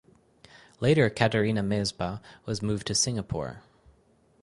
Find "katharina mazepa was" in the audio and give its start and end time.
1.11-2.63